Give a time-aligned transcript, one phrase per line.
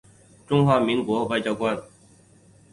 [0.47, 1.79] 中华民国外交官。